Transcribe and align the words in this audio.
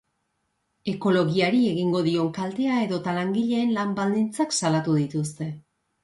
Ekologiari 0.91 1.59
egingo 1.73 1.99
dion 2.07 2.31
kaltea 2.37 2.77
edota 2.85 3.13
langileen 3.17 3.75
lan 3.75 3.91
baldintzak 3.99 4.57
salatu 4.63 4.97
dituzte. 5.01 5.49